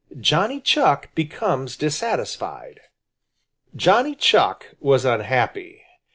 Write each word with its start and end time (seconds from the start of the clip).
JOHNNY 0.19 0.61
CHUCK 0.61 1.09
BECOMES 1.13 1.77
DISSATISFIED 1.77 2.79
Johnny 3.75 4.15
Chuck 4.15 4.73
was 4.79 5.05
unhappy. 5.05 5.83